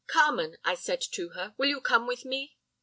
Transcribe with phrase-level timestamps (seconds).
[0.07, 2.57] "'Carmen,' I said to her, 'will you come with me?